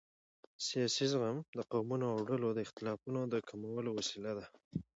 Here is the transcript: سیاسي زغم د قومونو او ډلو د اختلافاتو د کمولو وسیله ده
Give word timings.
سیاسي 0.67 1.05
زغم 1.11 1.37
د 1.57 1.59
قومونو 1.71 2.05
او 2.13 2.19
ډلو 2.29 2.49
د 2.53 2.59
اختلافاتو 2.65 3.21
د 3.33 3.35
کمولو 3.47 3.89
وسیله 3.99 4.31
ده 4.39 4.45